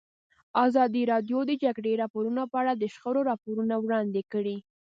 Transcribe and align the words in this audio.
ازادي 0.65 1.03
راډیو 1.11 1.39
د 1.45 1.47
د 1.49 1.51
جګړې 1.63 1.93
راپورونه 2.01 2.41
په 2.51 2.55
اړه 2.61 2.73
د 2.75 2.83
شخړو 2.93 3.21
راپورونه 3.31 3.75
وړاندې 3.79 4.21
کړي. 4.33 4.57